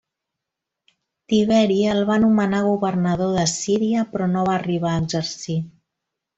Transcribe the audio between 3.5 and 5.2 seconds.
Síria però no va arribar a